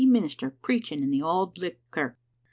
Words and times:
minister, 0.07 0.49
preaching 0.63 1.03
in 1.03 1.11
the 1.11 1.21
Auld 1.21 1.59
Licht 1.59 1.77
kirk." 1.91 2.17